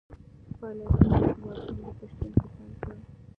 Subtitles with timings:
[0.59, 2.99] فعالیتونه یې د واکمنو په شتون کې پیل کړل.